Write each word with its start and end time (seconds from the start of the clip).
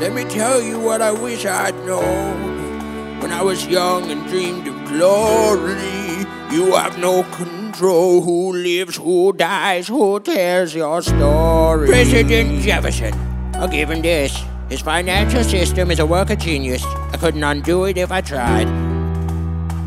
Let 0.00 0.14
me 0.14 0.22
tell 0.24 0.62
you 0.62 0.78
what 0.78 1.02
I 1.02 1.10
wish 1.10 1.44
I'd 1.44 1.74
known. 1.84 3.18
When 3.20 3.32
I 3.32 3.42
was 3.42 3.66
young 3.66 4.12
and 4.12 4.24
dreamed 4.28 4.68
of 4.68 4.84
glory, 4.86 6.24
you 6.52 6.76
have 6.76 6.96
no 6.98 7.24
control. 7.24 8.22
Who 8.22 8.52
lives, 8.52 8.94
who 8.94 9.32
dies, 9.32 9.88
who 9.88 10.20
tells 10.20 10.72
your 10.72 11.02
story? 11.02 11.88
President 11.88 12.60
Jefferson. 12.62 13.12
I'll 13.54 13.66
give 13.66 13.90
him 13.90 14.02
this. 14.02 14.40
His 14.68 14.80
financial 14.80 15.42
system 15.42 15.90
is 15.90 15.98
a 15.98 16.06
work 16.06 16.30
of 16.30 16.38
genius. 16.38 16.84
I 16.84 17.16
couldn't 17.16 17.42
undo 17.42 17.84
it 17.86 17.98
if 17.98 18.12
I 18.12 18.20
tried. 18.20 18.68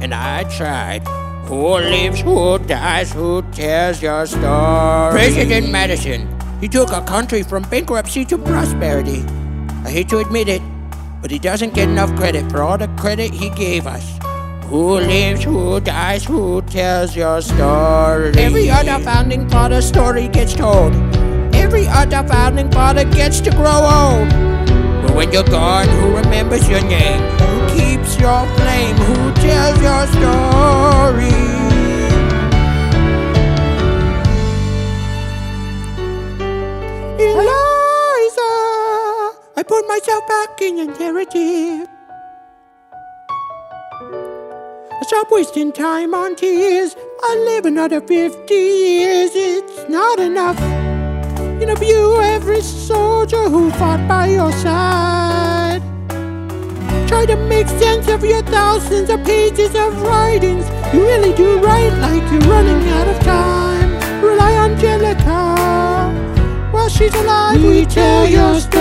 And 0.01 0.13
I 0.13 0.43
tried. 0.57 1.07
Who 1.47 1.77
lives, 1.77 2.19
who 2.19 2.59
dies, 2.59 3.13
who 3.13 3.43
tells 3.53 4.01
your 4.01 4.25
story? 4.25 5.11
President 5.13 5.71
Madison. 5.71 6.27
He 6.59 6.67
took 6.67 6.91
our 6.91 7.05
country 7.05 7.43
from 7.43 7.63
bankruptcy 7.63 8.25
to 8.25 8.37
prosperity. 8.37 9.23
I 9.83 9.89
hate 9.89 10.09
to 10.09 10.19
admit 10.19 10.47
it, 10.47 10.61
but 11.21 11.31
he 11.31 11.39
doesn't 11.39 11.73
get 11.73 11.89
enough 11.89 12.15
credit 12.15 12.49
for 12.51 12.61
all 12.61 12.77
the 12.77 12.87
credit 12.99 13.33
he 13.33 13.49
gave 13.49 13.87
us. 13.87 14.19
Who 14.65 14.99
lives, 14.99 15.43
who 15.43 15.79
dies, 15.79 16.23
who 16.23 16.61
tells 16.61 17.15
your 17.15 17.41
story? 17.41 18.31
Every 18.37 18.69
other 18.69 19.03
founding 19.03 19.49
father 19.49 19.81
story 19.81 20.27
gets 20.27 20.53
told. 20.53 20.93
Every 21.55 21.87
other 21.87 22.25
founding 22.27 22.71
father 22.71 23.05
gets 23.05 23.41
to 23.41 23.49
grow 23.51 23.81
old. 23.81 24.29
But 25.01 25.15
when 25.15 25.31
you're 25.33 25.43
gone, 25.43 25.89
who 25.89 26.15
remembers 26.15 26.69
your 26.69 26.83
name? 26.83 27.19
Who 27.39 27.67
keeps 27.75 28.19
your 28.19 28.45
flame? 28.55 28.95
Who 28.95 29.33
tells 29.41 29.81
your 29.81 30.07
story? 30.07 31.70
Myself 40.01 40.27
back 40.27 40.61
in 40.63 40.77
your 40.79 40.97
narrative. 40.97 41.87
Stop 45.03 45.27
wasting 45.29 45.71
time 45.71 46.15
on 46.15 46.35
tears. 46.35 46.95
I 47.21 47.35
live 47.45 47.67
another 47.67 48.01
50 48.01 48.51
years. 48.51 49.29
It's 49.35 49.87
not 49.89 50.17
enough. 50.17 50.59
Interview 51.61 52.19
every 52.19 52.61
soldier 52.61 53.47
who 53.47 53.69
fought 53.71 54.07
by 54.07 54.25
your 54.25 54.51
side. 54.53 55.83
Try 57.07 57.27
to 57.27 57.35
make 57.35 57.67
sense 57.67 58.07
of 58.07 58.25
your 58.25 58.41
thousands 58.41 59.11
of 59.11 59.23
pages 59.23 59.75
of 59.75 60.01
writings. 60.01 60.65
You 60.95 61.05
really 61.05 61.35
do 61.35 61.59
write 61.59 61.93
like 61.99 62.23
you're 62.31 62.49
running 62.49 62.89
out 62.89 63.07
of 63.07 63.19
time. 63.19 64.23
Rely 64.23 64.55
on 64.55 64.71
Angelica. 64.71 66.71
While 66.71 66.89
she's 66.89 67.13
alive, 67.13 67.63
we 67.63 67.85
tell 67.85 68.27
your 68.27 68.59
story. 68.59 68.80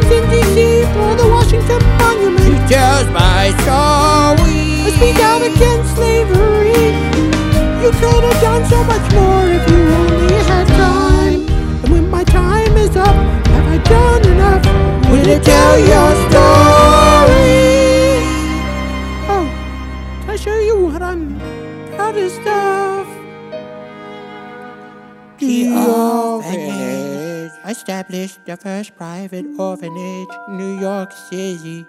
The 0.00 0.16
in 0.16 0.24
D.C. 0.30 0.56
for 0.94 1.10
the 1.20 1.26
Washington 1.28 1.80
Monument. 1.98 2.46
She 2.46 2.56
tells 2.74 3.06
my 3.10 3.50
story. 3.62 4.62
I 4.86 4.90
speak 4.96 5.18
out 5.30 5.42
against 5.42 5.94
slavery. 5.96 6.84
You 7.82 7.90
could 8.00 8.22
have 8.28 8.40
done 8.40 8.64
so 8.66 8.78
much 8.84 9.06
more 9.12 9.46
if 9.56 9.62
you 9.70 9.80
only 10.00 10.38
had 10.50 10.66
time. 10.68 11.40
And 11.82 11.88
when 11.92 12.10
my 12.10 12.24
time 12.24 12.76
is 12.76 12.94
up, 12.96 13.14
have 13.54 13.66
I 13.66 13.78
done 13.78 14.22
enough? 14.32 14.64
Will 15.10 15.26
you 15.26 15.38
tell 15.40 15.78
your 15.78 16.10
story? 16.26 17.60
Oh, 19.28 19.46
can 20.20 20.30
I 20.30 20.36
show 20.36 20.58
you 20.58 20.76
what 20.86 21.02
I'm 21.02 21.38
proudest 21.96 22.40
of? 22.46 23.06
The 25.38 25.68
orphanage. 25.68 25.96
I 25.96 25.99
established 27.70 28.44
the 28.44 28.56
first 28.56 28.96
private 28.96 29.46
orphanage 29.58 30.28
in 30.48 30.58
New 30.58 30.80
York 30.80 31.12
City. 31.12 31.86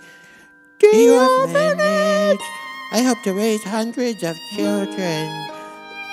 The 0.80 1.09
orphanage. 1.09 2.40
I 2.94 3.02
hope 3.02 3.22
to 3.24 3.34
raise 3.34 3.64
hundreds 3.64 4.24
of 4.24 4.36
children. 4.56 5.28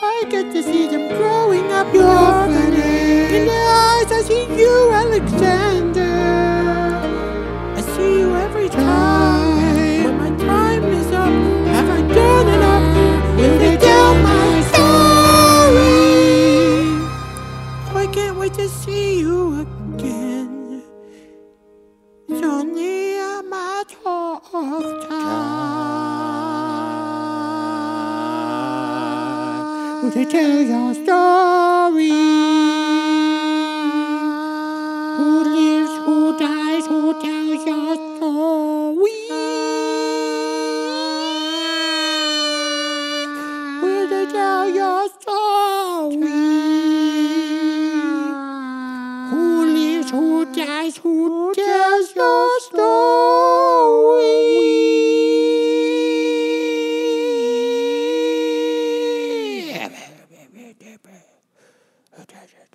I 0.00 0.24
get 0.30 0.52
to 0.52 0.62
see 0.62 0.88
them 0.88 1.08
growing 1.16 1.70
up 1.72 1.92
your 1.92 2.04
orphanage. 2.04 3.32
In 3.32 3.46
their 3.46 3.70
eyes, 3.70 4.12
I 4.12 4.22
see 4.26 4.46
you, 4.56 4.90
Alexander. 4.92 5.67
Will 30.00 30.10
they 30.10 30.24
tell 30.26 30.62
your 30.62 30.94
story? 30.94 32.08
Who 35.16 35.28
lives, 35.56 35.92
who 36.06 36.38
dies, 36.38 36.86
who 36.86 37.20
tells 37.20 37.66
your 37.66 37.96
story? 37.96 39.18
Will 43.82 44.06
they 44.08 44.26
tell 44.30 44.68
your 44.70 45.08
story? 45.20 46.30
Who 49.30 49.66
lives, 49.66 50.10
who 50.12 50.44
dies, 50.54 50.96
who 50.98 51.52
tells 51.56 51.87